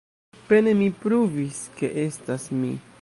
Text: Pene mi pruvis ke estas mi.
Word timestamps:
Pene 0.51 0.71
mi 0.79 0.87
pruvis 1.03 1.61
ke 1.83 1.93
estas 2.05 2.49
mi. 2.63 2.73